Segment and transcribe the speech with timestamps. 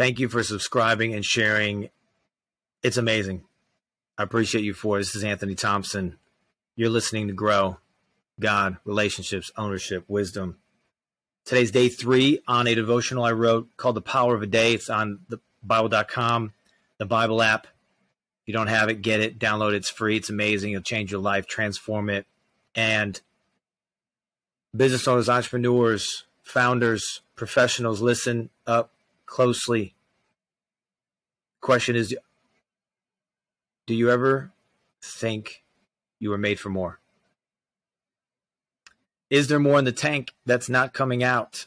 [0.00, 1.90] Thank you for subscribing and sharing.
[2.82, 3.42] It's amazing.
[4.16, 5.00] I appreciate you for it.
[5.00, 6.16] This is Anthony Thompson.
[6.74, 7.76] You're listening to Grow
[8.40, 10.56] God, Relationships, Ownership, Wisdom.
[11.44, 14.72] Today's day three on a devotional I wrote called The Power of a Day.
[14.72, 16.54] It's on the Bible.com,
[16.96, 17.66] the Bible app.
[17.66, 19.76] If you don't have it, get it, download it.
[19.76, 20.16] It's free.
[20.16, 20.72] It's amazing.
[20.72, 22.24] It'll change your life, transform it.
[22.74, 23.20] And
[24.74, 28.94] business owners, entrepreneurs, founders, professionals, listen up
[29.30, 29.94] closely.
[31.62, 32.14] Question is
[33.86, 34.52] Do you ever
[35.02, 35.64] think
[36.18, 37.00] you were made for more?
[39.30, 41.66] Is there more in the tank that's not coming out?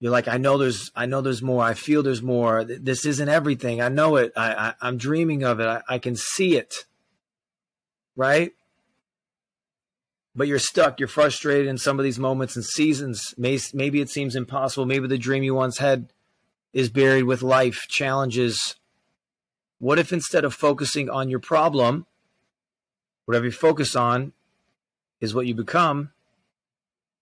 [0.00, 1.62] You're like, I know there's, I know there's more.
[1.62, 2.64] I feel there's more.
[2.64, 3.80] This isn't everything.
[3.80, 4.32] I know it.
[4.36, 5.66] I, I am dreaming of it.
[5.66, 6.86] I, I can see it.
[8.16, 8.52] Right?
[10.38, 11.00] But you're stuck.
[11.00, 13.34] You're frustrated in some of these moments and seasons.
[13.36, 14.86] Maybe it seems impossible.
[14.86, 16.12] Maybe the dream you once had
[16.72, 18.76] is buried with life challenges.
[19.80, 22.06] What if instead of focusing on your problem,
[23.24, 24.32] whatever you focus on
[25.20, 26.12] is what you become?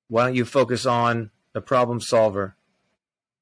[0.09, 2.55] Why don't you focus on the problem solver?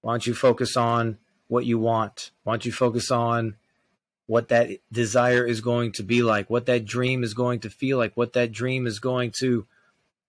[0.03, 1.19] Why don't you focus on
[1.49, 2.31] what you want?
[2.45, 3.57] Why don't you focus on
[4.27, 7.99] what that desire is going to be like, what that dream is going to feel
[7.99, 9.67] like, what that dream is going to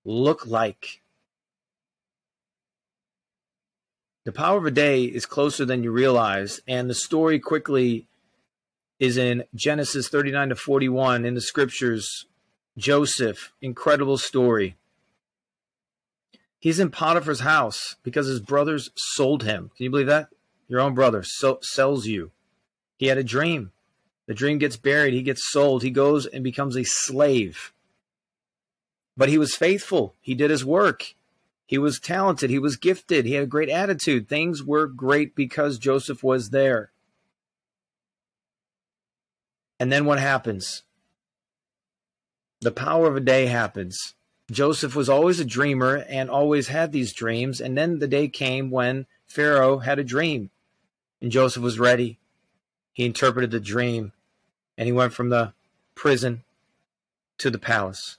[0.04, 1.02] look like?
[4.26, 8.08] The power of a day is closer than you realize, and the story quickly
[9.00, 12.26] is in Genesis 39 to 41 in the scriptures.
[12.78, 14.76] Joseph, incredible story.
[16.60, 19.70] He's in Potiphar's house because his brothers sold him.
[19.78, 20.30] Can you believe that?
[20.68, 22.32] Your own brother so, sells you.
[22.98, 23.72] He had a dream.
[24.28, 25.14] The dream gets buried.
[25.14, 25.84] He gets sold.
[25.84, 27.74] He goes and becomes a slave.
[29.16, 30.16] But he was faithful.
[30.20, 31.16] He did his work.
[31.66, 32.50] He was talented.
[32.50, 33.26] He was gifted.
[33.26, 34.28] He had a great attitude.
[34.28, 36.92] Things were great because Joseph was there.
[39.80, 40.84] And then what happens?
[42.62, 44.16] The power of a day happens.
[44.52, 47.60] Joseph was always a dreamer and always had these dreams.
[47.60, 50.52] And then the day came when Pharaoh had a dream
[51.22, 52.20] and Joseph was ready.
[52.94, 54.14] He interpreted the dream
[54.78, 55.54] and he went from the
[55.96, 56.44] prison
[57.38, 58.18] to the palace.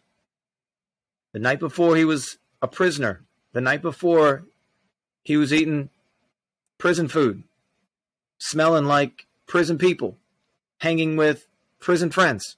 [1.33, 3.23] The night before, he was a prisoner.
[3.53, 4.45] The night before,
[5.23, 5.91] he was eating
[6.79, 7.43] prison food,
[8.39, 10.17] smelling like prison people,
[10.81, 11.47] hanging with
[11.81, 12.57] prison friends.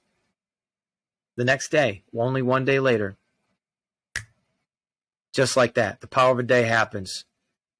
[1.35, 3.17] The next day, only one day later,
[5.33, 7.25] just like that, the power of a day happens,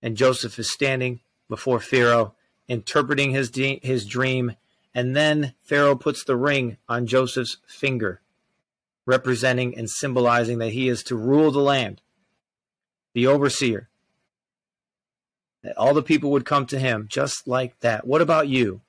[0.02, 1.20] and Joseph is standing
[1.50, 2.36] before Pharaoh,
[2.68, 4.56] interpreting his de- his dream,
[4.94, 8.22] and then Pharaoh puts the ring on Joseph's finger,
[9.06, 12.02] representing and symbolizing that he is to rule the land,
[13.14, 13.90] the overseer.
[15.64, 18.08] That all the people would come to him just like that.
[18.08, 18.82] What about you?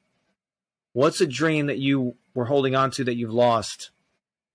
[0.93, 3.91] What's a dream that you were holding on to that you've lost?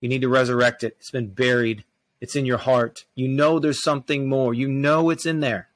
[0.00, 0.96] You need to resurrect it.
[0.98, 1.84] It's been buried.
[2.20, 3.04] It's in your heart.
[3.14, 4.54] You know there's something more.
[4.54, 5.68] You know it's in there.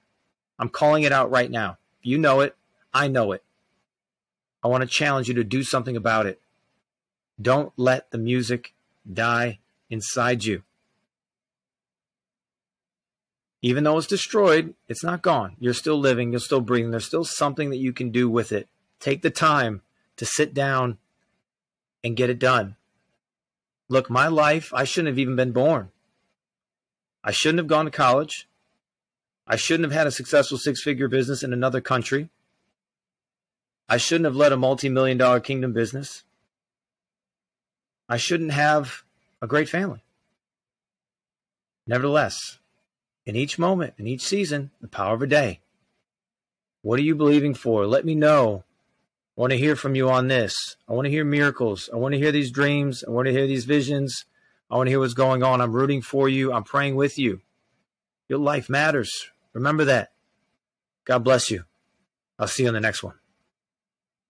[0.58, 1.78] I'm calling it out right now.
[2.02, 2.56] You know it.
[2.92, 3.42] I know it.
[4.62, 6.40] I want to challenge you to do something about it.
[7.40, 8.74] Don't let the music
[9.10, 10.62] die inside you.
[13.62, 15.56] Even though it's destroyed, it's not gone.
[15.58, 16.90] You're still living, you're still breathing.
[16.90, 18.68] There's still something that you can do with it.
[19.00, 19.82] Take the time
[20.16, 20.98] to sit down
[22.02, 22.76] and get it done.
[23.88, 25.90] Look, my life, I shouldn't have even been born.
[27.22, 28.48] I shouldn't have gone to college.
[29.46, 32.30] I shouldn't have had a successful six figure business in another country.
[33.90, 36.22] I shouldn't have led a multi million dollar kingdom business.
[38.08, 39.02] I shouldn't have
[39.42, 40.04] a great family.
[41.88, 42.58] Nevertheless,
[43.26, 45.60] in each moment, in each season, the power of a day.
[46.82, 47.84] What are you believing for?
[47.84, 48.62] Let me know
[49.36, 50.76] I want to hear from you on this.
[50.88, 51.90] I want to hear miracles.
[51.92, 53.02] I want to hear these dreams.
[53.06, 54.24] I want to hear these visions.
[54.70, 55.60] I want to hear what's going on.
[55.60, 56.52] I'm rooting for you.
[56.52, 57.40] I'm praying with you.
[58.28, 59.30] Your life matters.
[59.52, 60.12] Remember that.
[61.04, 61.64] God bless you.
[62.38, 63.19] I'll see you on the next one.